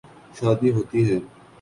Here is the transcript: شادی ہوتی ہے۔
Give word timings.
شادی 0.37 0.69
ہوتی 0.75 0.99
ہے۔ 1.09 1.17